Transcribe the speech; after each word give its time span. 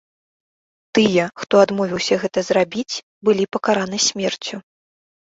Тыя, 0.97 1.25
хто 1.41 1.53
адмовіўся 1.65 2.17
гэта 2.23 2.39
зрабіць, 2.47 2.95
былі 3.29 3.43
пакараны 3.59 4.01
смерцю. 4.07 4.55